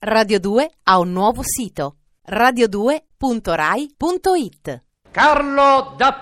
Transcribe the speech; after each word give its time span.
Radio 0.00 0.38
2 0.38 0.70
ha 0.84 1.00
un 1.00 1.10
nuovo 1.10 1.42
sito 1.42 1.96
radio2.rai.it 2.24 4.82
Carlo 5.10 5.94
da 5.96 6.12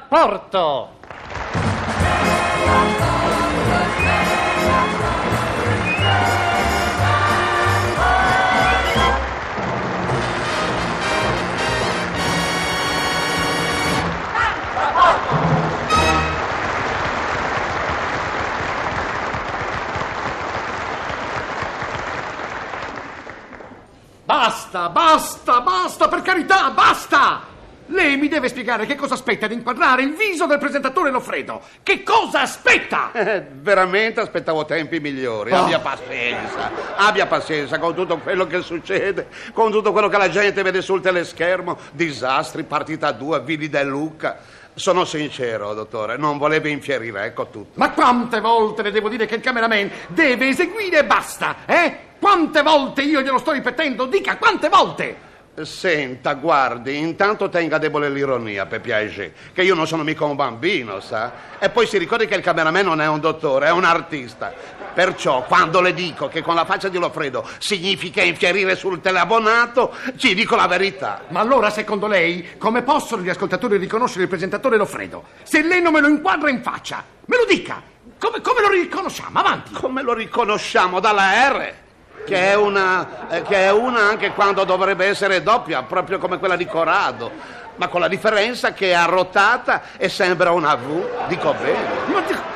carità, 26.37 26.71
basta! 26.71 27.55
Lei 27.89 28.17
mi 28.17 28.27
deve 28.29 28.49
spiegare 28.49 28.85
che 28.85 28.97
cosa 28.97 29.15
aspetta 29.15 29.47
di 29.47 29.55
inquadrare 29.55 30.03
il 30.03 30.15
viso 30.15 30.45
del 30.47 30.59
presentatore 30.59 31.11
Loffredo. 31.11 31.63
Che 31.83 32.03
cosa 32.03 32.41
aspetta? 32.43 33.11
Eh, 33.27 33.45
veramente 33.51 34.21
aspettavo 34.21 34.65
tempi 34.65 35.01
migliori. 35.01 35.51
Oh. 35.51 35.65
Abbia 35.65 35.81
pazienza, 35.81 36.71
abbia 36.97 37.27
pazienza 37.27 37.79
con 37.79 37.95
tutto 37.95 38.19
quello 38.19 38.47
che 38.47 38.61
succede, 38.61 39.29
con 39.53 39.71
tutto 39.71 39.93
quello 39.93 40.09
che 40.09 40.17
la 40.19 40.29
gente 40.29 40.63
vede 40.63 40.83
sul 40.83 41.01
teleschermo. 41.01 41.79
Disastri, 41.93 42.65
partita 42.65 43.11
2, 43.13 43.41
Vili 43.41 43.69
De 43.69 43.83
Luca. 43.85 44.39
Sono 44.75 45.05
sincero, 45.05 45.73
dottore, 45.75 46.17
non 46.17 46.39
volevo 46.39 46.69
infierire, 46.69 47.25
ecco 47.25 47.47
tutto. 47.47 47.73
Ma 47.75 47.91
quante 47.93 48.41
volte 48.41 48.83
le 48.83 48.91
devo 48.91 49.09
dire 49.09 49.27
che 49.27 49.37
il 49.37 49.41
cameraman 49.41 49.91
deve 50.09 50.49
eseguire 50.49 50.99
e 50.99 51.05
basta, 51.05 51.57
eh? 51.67 51.99
Quante 52.21 52.63
volte 52.63 53.03
io 53.03 53.23
glielo 53.23 53.39
sto 53.39 53.53
ripetendo? 53.53 54.07
Dica, 54.07 54.37
quante 54.37 54.69
volte? 54.69 55.26
Senta, 55.63 56.35
guardi, 56.35 56.99
intanto 56.99 57.49
tenga 57.49 57.79
debole 57.79 58.11
l'ironia, 58.11 58.67
per 58.67 58.83
piacere, 58.83 59.33
che 59.55 59.63
io 59.63 59.75
non 59.75 59.87
sono 59.87 60.03
mica 60.03 60.27
un 60.27 60.37
bambino, 60.37 61.01
sa? 61.01 61.33
E 61.59 61.71
poi 61.71 61.87
si 61.87 61.97
ricordi 61.97 62.27
che 62.27 62.35
il 62.35 62.43
cameraman 62.43 62.85
non 62.85 63.01
è 63.01 63.09
un 63.09 63.21
dottore, 63.21 63.67
è 63.67 63.71
un 63.71 63.85
artista. 63.85 64.53
Perciò, 64.93 65.45
quando 65.45 65.81
le 65.81 65.95
dico 65.95 66.29
che 66.29 66.43
con 66.43 66.55
la 66.55 66.67
faccia 66.67 66.89
di 66.89 66.99
Loffredo 66.99 67.49
significa 67.59 68.23
infierire 68.23 68.77
sul 68.77 69.01
teleabbonato, 69.01 69.95
ci 70.17 70.35
dico 70.35 70.57
la 70.57 70.67
verità. 70.67 71.23
Ma 71.29 71.41
allora, 71.41 71.71
secondo 71.71 72.07
lei, 72.07 72.59
come 72.59 72.83
possono 72.83 73.23
gli 73.23 73.31
ascoltatori 73.31 73.79
riconoscere 73.79 74.25
il 74.25 74.29
presentatore 74.29 74.77
Loffredo? 74.77 75.25
Se 75.43 75.63
lei 75.63 75.81
non 75.81 75.95
me 75.95 76.01
lo 76.01 76.09
inquadra 76.09 76.51
in 76.51 76.63
faccia, 76.63 77.03
me 77.25 77.37
lo 77.37 77.47
dica! 77.47 77.83
Come, 78.19 78.41
come 78.43 78.61
lo 78.61 78.69
riconosciamo? 78.69 79.39
Avanti! 79.39 79.73
Come 79.73 80.03
lo 80.03 80.13
riconosciamo 80.13 81.01
dalla 81.01 81.49
R? 81.49 81.85
Che 82.27 82.51
è, 82.51 82.57
una, 82.57 83.29
eh, 83.29 83.43
che 83.43 83.57
è 83.57 83.71
una 83.71 84.01
anche 84.01 84.33
quando 84.33 84.65
dovrebbe 84.65 85.07
essere 85.07 85.43
doppia, 85.45 85.85
proprio 85.85 86.19
come 86.19 86.39
quella 86.39 86.57
di 86.57 86.67
Corrado. 86.67 87.31
Ma 87.77 87.89
con 87.89 88.01
la 88.01 88.09
differenza 88.09 88.73
che 88.73 88.91
è 88.91 88.95
arrotata 88.95 89.83
e 89.97 90.09
sembra 90.09 90.51
una 90.51 90.75
V. 90.75 91.29
Dico 91.29 91.55
bene. 91.55 92.56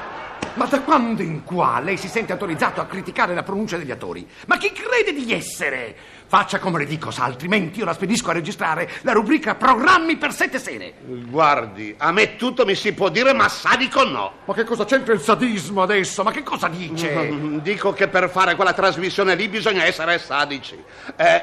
Ma, 0.61 0.67
da 0.67 0.83
quando 0.83 1.23
in 1.23 1.43
qua 1.43 1.81
lei 1.81 1.97
si 1.97 2.07
sente 2.07 2.33
autorizzato 2.33 2.83
a 2.83 2.85
criticare 2.85 3.33
la 3.35 3.43
pronuncia 3.43 3.79
degli 3.79 3.91
attori? 3.91 4.29
Ma 4.47 4.59
chi 4.59 4.71
crede 4.73 5.15
di 5.15 5.33
essere? 5.33 5.97
Faccia 6.27 6.59
come 6.61 6.79
le 6.79 6.85
dico, 6.85 7.11
sa, 7.11 7.25
altrimenti 7.25 7.79
io 7.81 7.85
la 7.87 7.95
spedisco 7.95 8.31
a 8.31 8.35
registrare 8.35 8.89
la 9.01 9.13
rubrica 9.13 9.57
Programmi 9.57 10.17
per 10.17 10.33
sette 10.33 10.61
sere. 10.61 10.93
Guardi, 11.03 11.93
a 11.99 12.13
me 12.13 12.37
tutto 12.37 12.65
mi 12.65 12.77
si 12.77 12.93
può 12.93 13.09
dire, 13.09 13.33
ma 13.33 13.49
sadico 13.49 14.05
no. 14.05 14.33
Ma 14.45 14.55
che 14.55 14.65
cosa 14.65 14.85
c'entra 14.85 15.13
il 15.15 15.21
sadismo 15.21 15.83
adesso? 15.83 16.23
Ma 16.23 16.31
che 16.31 16.43
cosa 16.45 16.69
dice? 16.69 17.11
Mm, 17.11 17.59
Dico 17.59 17.93
che 17.93 18.07
per 18.07 18.29
fare 18.31 18.55
quella 18.55 18.75
trasmissione 18.75 19.35
lì 19.35 19.49
bisogna 19.49 19.85
essere 19.85 20.19
sadici. 20.19 20.81
Eh, 21.17 21.43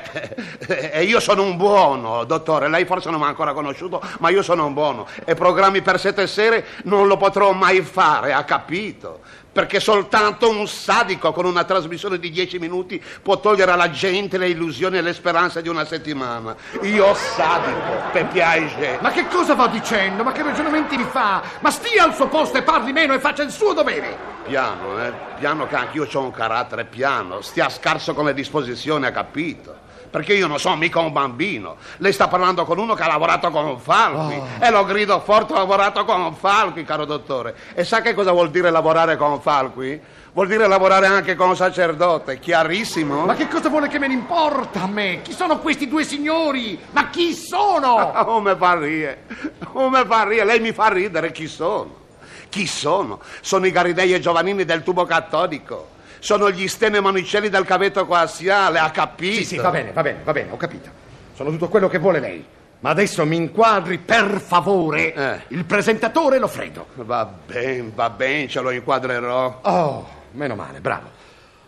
eh, 0.59 0.91
E 0.97 1.03
io 1.03 1.19
sono 1.19 1.43
un 1.43 1.57
buono, 1.57 2.23
dottore. 2.23 2.69
Lei 2.69 2.85
forse 2.85 3.09
non 3.09 3.19
mi 3.19 3.25
ha 3.25 3.29
ancora 3.29 3.53
conosciuto, 3.53 4.01
ma 4.19 4.29
io 4.29 4.41
sono 4.41 4.65
un 4.65 4.73
buono. 4.73 5.05
E 5.25 5.33
programmi 5.33 5.81
per 5.81 5.99
sette 5.99 6.27
sere 6.27 6.65
non 6.83 7.07
lo 7.07 7.17
potrò 7.17 7.51
mai 7.51 7.81
fare, 7.81 8.31
ha 8.31 8.43
capito? 8.43 9.06
Perché 9.51 9.79
soltanto 9.79 10.49
un 10.49 10.67
sadico 10.67 11.31
con 11.31 11.45
una 11.45 11.63
trasmissione 11.63 12.19
di 12.19 12.29
dieci 12.29 12.59
minuti 12.59 13.03
può 13.21 13.39
togliere 13.39 13.71
alla 13.71 13.89
gente 13.89 14.37
le 14.37 14.49
illusioni 14.49 14.97
e 14.97 15.01
le 15.01 15.13
speranze 15.13 15.61
di 15.61 15.69
una 15.69 15.85
settimana. 15.85 16.55
Io 16.81 17.13
sadico, 17.15 18.03
per 18.11 18.27
piacere. 18.27 18.99
Ma 19.01 19.11
che 19.11 19.27
cosa 19.27 19.55
va 19.55 19.67
dicendo? 19.67 20.23
Ma 20.23 20.31
che 20.31 20.43
ragionamenti 20.43 20.97
mi 20.97 21.07
fa? 21.09 21.41
Ma 21.61 21.71
stia 21.71 22.03
al 22.03 22.13
suo 22.13 22.27
posto 22.27 22.57
e 22.57 22.61
parli 22.61 22.91
meno 22.91 23.13
e 23.13 23.19
faccia 23.19 23.43
il 23.43 23.51
suo 23.51 23.73
dovere. 23.73 24.35
Piano, 24.45 25.03
eh? 25.03 25.11
Piano 25.39 25.67
che 25.67 25.75
anch'io 25.75 26.07
ho 26.11 26.21
un 26.21 26.31
carattere 26.31 26.85
piano. 26.85 27.41
Stia 27.41 27.69
scarso 27.69 28.13
con 28.13 28.25
le 28.25 28.33
disposizioni, 28.33 29.05
ha 29.05 29.11
capito? 29.11 29.85
Perché 30.09 30.33
io 30.33 30.47
non 30.47 30.59
sono 30.59 30.75
mica 30.75 30.99
un 30.99 31.11
bambino. 31.11 31.75
Lei 31.97 32.13
sta 32.13 32.27
parlando 32.27 32.65
con 32.65 32.77
uno 32.77 32.93
che 32.93 33.03
ha 33.03 33.07
lavorato 33.07 33.49
con 33.51 33.79
Falqui. 33.79 34.41
E 34.59 34.71
lo 34.71 34.85
grido 34.85 35.19
forte, 35.19 35.53
ho 35.53 35.57
lavorato 35.57 36.05
con 36.05 36.35
Falqui, 36.35 36.83
caro 36.83 37.05
dottore. 37.05 37.55
E 37.73 37.83
sa 37.83 38.01
che 38.01 38.13
cosa 38.13 38.31
vuol 38.31 38.49
dire 38.49 38.69
lavorare 38.71 39.17
con 39.17 39.41
Falqui? 39.41 39.99
Vuol 40.33 40.47
dire 40.49 40.67
lavorare 40.67 41.07
anche 41.07 41.35
con 41.35 41.49
un 41.49 41.55
sacerdote, 41.55 42.37
chiarissimo? 42.37 43.25
Ma 43.25 43.33
che 43.33 43.47
cosa 43.47 43.69
vuole 43.69 43.87
che 43.87 43.97
me 43.97 44.07
ne 44.07 44.13
importa 44.13 44.83
a 44.83 44.87
me? 44.87 45.21
Chi 45.23 45.33
sono 45.33 45.57
questi 45.57 45.87
due 45.87 46.03
signori? 46.03 46.79
Ma 46.91 47.09
chi 47.09 47.33
sono? 47.33 48.11
Come 48.23 48.55
fa 48.55 48.77
rie? 48.77 49.23
Come 49.71 50.05
fa 50.05 50.25
rie? 50.25 50.43
Lei 50.43 50.59
mi 50.59 50.73
fa 50.73 50.89
ridere, 50.89 51.31
chi 51.31 51.47
sono? 51.47 52.05
Chi 52.49 52.67
sono? 52.67 53.19
Sono 53.41 53.65
i 53.65 53.71
Garidei 53.71 54.13
e 54.13 54.19
Giovannini 54.19 54.63
del 54.63 54.83
tubo 54.83 55.05
cattolico. 55.05 55.95
Sono 56.19 56.49
gli 56.51 56.67
Stene 56.67 56.99
Monicelli 56.99 57.49
del 57.49 57.65
cavetto 57.65 58.05
coassiale, 58.05 58.79
ha 58.79 58.89
capito? 58.91 59.35
Sì, 59.37 59.45
sì, 59.45 59.57
va 59.57 59.69
bene, 59.69 59.91
va 59.91 60.01
bene, 60.01 60.19
va 60.23 60.31
bene, 60.31 60.51
ho 60.51 60.57
capito. 60.57 60.89
Sono 61.35 61.49
tutto 61.51 61.67
quello 61.69 61.87
che 61.87 61.99
vuole 61.99 62.19
lei. 62.19 62.45
Ma 62.79 62.89
adesso 62.91 63.25
mi 63.25 63.35
inquadri, 63.35 63.97
per 63.97 64.39
favore, 64.39 65.13
Eh. 65.13 65.41
il 65.49 65.65
presentatore 65.65 66.37
Loffredo. 66.37 66.87
Va 66.95 67.25
bene, 67.25 67.91
va 67.93 68.09
bene, 68.09 68.47
ce 68.47 68.61
lo 68.61 68.69
inquadrerò. 68.71 69.59
Oh, 69.63 70.09
meno 70.31 70.55
male, 70.55 70.79
bravo. 70.79 71.09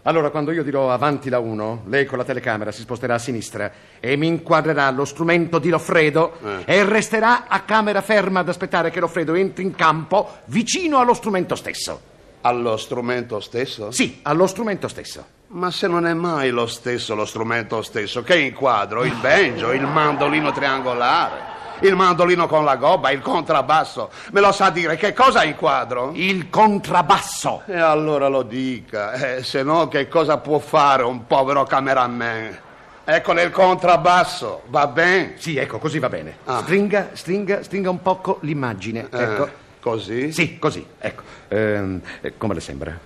Allora, 0.03 0.29
quando 0.29 0.51
io 0.51 0.63
dirò 0.63 0.91
avanti 0.91 1.29
la 1.29 1.39
1, 1.39 1.83
lei 1.87 2.05
con 2.05 2.17
la 2.17 2.23
telecamera 2.23 2.71
si 2.71 2.81
sposterà 2.81 3.15
a 3.15 3.19
sinistra 3.19 3.71
e 3.99 4.15
mi 4.15 4.27
inquadrerà 4.27 4.89
lo 4.91 5.03
strumento 5.03 5.59
di 5.59 5.69
Loffredo 5.69 6.37
e 6.65 6.83
resterà 6.83 7.47
a 7.47 7.59
camera 7.61 8.01
ferma 8.01 8.39
ad 8.39 8.49
aspettare 8.49 8.91
che 8.91 8.99
Loffredo 8.99 9.33
entri 9.35 9.63
in 9.63 9.75
campo 9.75 10.37
vicino 10.45 10.99
allo 10.99 11.13
strumento 11.13 11.55
stesso. 11.55 12.01
Allo 12.41 12.77
strumento 12.77 13.39
stesso? 13.39 13.91
Sì, 13.91 14.19
allo 14.23 14.47
strumento 14.47 14.87
stesso. 14.87 15.25
Ma 15.47 15.71
se 15.71 15.87
non 15.87 16.05
è 16.05 16.13
mai 16.13 16.51
lo 16.51 16.67
stesso 16.67 17.15
lo 17.15 17.25
strumento 17.25 17.81
stesso, 17.81 18.21
che 18.23 18.39
inquadro? 18.39 19.03
Il 19.03 19.15
banjo, 19.15 19.71
il 19.73 19.85
mandolino 19.85 20.51
triangolare, 20.51 21.35
il 21.81 21.95
mandolino 21.95 22.47
con 22.47 22.63
la 22.63 22.75
gobba, 22.75 23.09
il 23.11 23.21
contrabbasso. 23.21 24.09
Me 24.31 24.39
lo 24.41 24.51
sa 24.51 24.69
dire 24.69 24.95
che 24.95 25.11
cosa 25.11 25.43
inquadro? 25.43 26.11
Il 26.13 26.49
contrabbasso. 26.49 27.63
E 27.65 27.77
allora 27.77 28.27
lo 28.27 28.43
dica, 28.43 29.13
eh, 29.13 29.43
se 29.43 29.63
no 29.63 29.87
che 29.87 30.07
cosa 30.07 30.37
può 30.37 30.59
fare 30.59 31.03
un 31.03 31.25
povero 31.25 31.63
cameraman? 31.65 32.59
Ecco 33.03 33.33
nel 33.33 33.49
contrabbasso, 33.49 34.61
va 34.67 34.85
bene? 34.87 35.33
Sì, 35.37 35.57
ecco, 35.57 35.79
così 35.79 35.97
va 35.97 36.09
bene. 36.09 36.37
Ah. 36.45 36.59
Stringa, 36.61 37.09
stringa, 37.13 37.63
stringa 37.63 37.89
un 37.89 38.01
poco 38.03 38.37
l'immagine. 38.41 39.07
Eh, 39.11 39.21
Ecco. 39.23 39.49
Così? 39.79 40.31
Sì, 40.31 40.59
così, 40.59 40.85
ecco. 40.97 41.23
Ehm, 41.49 42.01
eh, 42.21 42.37
come 42.37 42.53
le 42.53 42.59
sembra? 42.59 42.97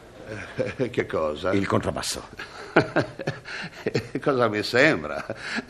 che 0.89 1.05
cosa? 1.05 1.51
Il 1.51 1.67
contrabbasso. 1.67 2.27
cosa 4.21 4.47
mi 4.47 4.63
sembra? 4.63 5.23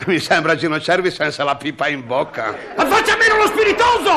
Mi 0.06 0.18
sembra 0.18 0.54
Gino 0.54 0.80
Cervi 0.80 1.10
senza 1.10 1.44
la 1.44 1.56
pipa 1.56 1.88
in 1.88 2.06
bocca. 2.06 2.56
Ma 2.76 2.86
faccia 2.86 3.16
meno 3.16 3.36
lo 3.36 3.46
spiritoso! 3.46 4.12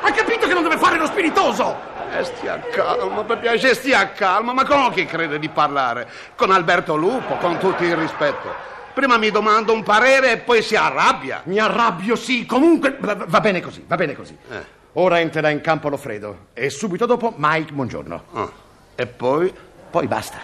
Ha 0.00 0.12
capito 0.12 0.46
che 0.46 0.54
non 0.54 0.62
deve 0.62 0.78
fare 0.78 0.96
lo 0.96 1.06
spiritoso? 1.06 1.76
Eh, 2.16 2.24
stia 2.24 2.60
calmo, 2.70 3.24
per 3.24 3.38
piacere, 3.38 3.74
stia 3.74 4.12
calmo. 4.12 4.54
Ma 4.54 4.64
con 4.64 4.92
chi 4.92 5.04
crede 5.04 5.38
di 5.38 5.48
parlare? 5.48 6.08
Con 6.36 6.50
Alberto 6.50 6.96
Lupo, 6.96 7.36
con 7.36 7.58
tutto 7.58 7.82
il 7.82 7.96
rispetto. 7.96 8.66
Prima 8.94 9.16
mi 9.16 9.30
domanda 9.30 9.72
un 9.72 9.82
parere 9.82 10.32
e 10.32 10.36
poi 10.38 10.62
si 10.62 10.74
arrabbia. 10.74 11.42
Mi 11.44 11.58
arrabbio, 11.58 12.16
sì, 12.16 12.46
comunque 12.46 12.96
va, 12.98 13.16
va 13.26 13.40
bene 13.40 13.60
così, 13.60 13.84
va 13.86 13.96
bene 13.96 14.14
così. 14.14 14.36
Eh. 14.50 14.76
Ora 15.00 15.20
entrerà 15.20 15.50
in 15.50 15.60
campo 15.60 15.88
Loffredo 15.88 16.46
e 16.54 16.70
subito 16.70 17.06
dopo 17.06 17.32
Mike 17.36 17.72
Buongiorno. 17.72 18.22
Ah, 18.32 18.50
E 18.96 19.06
poi 19.06 19.52
Poi 19.90 20.08
basta. 20.08 20.38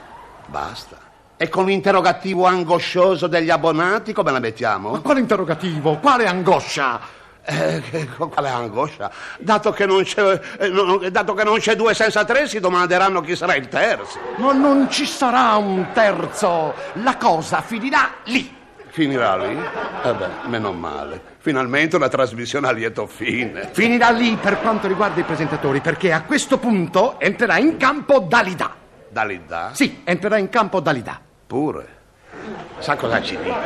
basta. 0.47 0.97
E 1.37 1.49
con 1.49 1.65
l'interrogativo 1.65 2.45
angoscioso 2.45 3.27
degli 3.27 3.51
abbonati 3.51 4.13
come 4.13 4.31
la 4.31 4.39
Ma 4.39 4.45
mettiamo? 4.45 5.01
quale 5.01 5.19
interrogativo? 5.19 5.97
Quale 5.99 6.27
angoscia? 6.27 7.01
Eh, 7.45 7.83
quale 8.17 8.49
angoscia? 8.49 9.11
Dato 9.39 9.73
che, 9.73 9.87
non 9.87 10.05
c'è, 10.05 10.41
eh, 10.61 10.69
non- 10.69 11.05
dato 11.11 11.35
che 11.35 11.43
non 11.43 11.59
c'è 11.59 11.75
due 11.75 11.93
senza 11.93 12.25
tre, 12.25 12.47
si 12.47 12.61
domanderanno 12.61 13.21
chi 13.23 13.35
sarà 13.35 13.57
il 13.57 13.67
terzo. 13.69 14.21
Ma 14.37 14.53
non 14.53 14.89
ci 14.89 15.05
sarà 15.05 15.57
un 15.57 15.89
terzo. 15.93 16.73
La 17.03 17.17
cosa 17.17 17.61
finirà 17.61 18.09
lì. 18.27 18.63
Finirà 18.95 19.37
lì? 19.37 19.59
Eh 20.05 20.15
beh, 20.15 20.47
meno 20.47 20.73
male. 20.73 21.21
Finalmente 21.39 21.97
una 21.97 22.07
trasmissione 22.07 22.69
a 22.69 22.71
lieto 22.71 23.09
fine. 23.09 23.71
Finirà 23.73 24.11
lì 24.11 24.37
per 24.37 24.61
quanto 24.61 24.87
riguarda 24.87 25.19
i 25.19 25.25
presentatori, 25.25 25.81
perché 25.81 26.13
a 26.13 26.23
questo 26.23 26.59
punto 26.59 27.19
entrerà 27.19 27.59
in 27.59 27.77
campo 27.77 28.21
Dalida. 28.21 28.73
Da 29.09 29.25
lì 29.25 29.43
da? 29.45 29.71
Sì, 29.73 30.03
entrerà 30.05 30.37
in 30.37 30.49
campo 30.49 30.79
Dalida. 30.79 31.21
Pure. 31.45 31.89
Sa 32.79 32.95
cosa 32.95 33.21
ci 33.21 33.37
dico? 33.37 33.57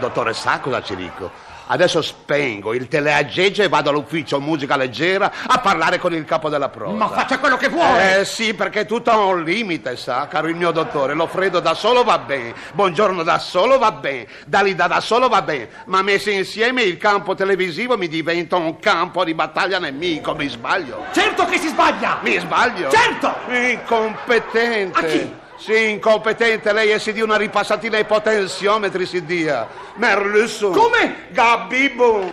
Dottore, 0.00 0.34
sa 0.34 0.58
cosa 0.60 0.82
ci 0.82 0.94
dico? 0.96 1.30
Adesso 1.66 2.02
spengo 2.02 2.74
il 2.74 2.88
teleaggeggio 2.88 3.62
e 3.62 3.68
vado 3.68 3.90
all'ufficio 3.90 4.40
musica 4.40 4.76
leggera 4.76 5.32
a 5.46 5.58
parlare 5.60 5.98
con 5.98 6.12
il 6.12 6.24
capo 6.24 6.48
della 6.48 6.68
prosa. 6.68 6.94
Ma 6.94 7.08
faccia 7.08 7.38
quello 7.38 7.56
che 7.56 7.68
vuole! 7.68 8.20
Eh 8.20 8.24
sì, 8.24 8.52
perché 8.54 8.84
tutto 8.84 9.10
ha 9.10 9.16
un 9.16 9.42
limite, 9.42 9.96
sa, 9.96 10.28
caro 10.28 10.48
il 10.48 10.56
mio 10.56 10.72
dottore. 10.72 11.14
Lo 11.14 11.26
freddo 11.26 11.60
da 11.60 11.74
solo 11.74 12.04
va 12.04 12.18
bene, 12.18 12.54
buongiorno 12.72 13.22
da 13.22 13.38
solo 13.38 13.78
va 13.78 13.92
bene, 13.92 14.26
Dalida 14.46 14.86
da 14.86 15.00
solo 15.00 15.28
va 15.28 15.40
bene, 15.42 15.68
ma 15.86 16.02
messi 16.02 16.32
insieme 16.32 16.82
il 16.82 16.98
campo 16.98 17.34
televisivo 17.34 17.96
mi 17.96 18.08
diventa 18.08 18.56
un 18.56 18.78
campo 18.78 19.24
di 19.24 19.32
battaglia 19.34 19.78
nemico, 19.78 20.34
mi 20.34 20.48
sbaglio? 20.48 21.06
Certo 21.12 21.46
che 21.46 21.58
si 21.58 21.68
sbaglia! 21.68 22.18
Mi 22.22 22.38
sbaglio? 22.38 22.90
Certo! 22.90 23.34
Incompetente! 23.48 24.98
A 24.98 25.02
chi? 25.04 25.42
Sì, 25.56 25.90
incompetente, 25.90 26.72
lei 26.72 26.90
e 26.90 26.98
si 26.98 27.12
dia 27.12 27.24
una 27.24 27.36
ripassatina 27.36 27.96
ai 27.96 28.04
potenziometri, 28.04 29.06
si 29.06 29.24
dia. 29.24 29.66
Merlussu. 29.96 30.70
Come? 30.70 31.26
Gabibu. 31.30 32.32